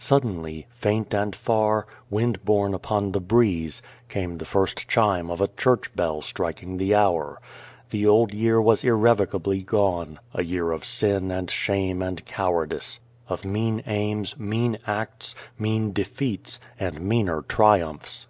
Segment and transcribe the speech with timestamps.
[0.00, 5.46] Suddenly, faint and far, wind borne upon the breeze, came the first chime of a
[5.46, 7.40] church bell striking the hour.
[7.90, 12.98] The old year was irrevocably gone a year of sin and shame and cowardice,
[13.28, 18.26] of mean aims, mean acts, mean defeats, and meaner triumphs.